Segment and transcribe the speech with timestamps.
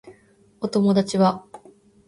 [0.61, 1.45] お友達は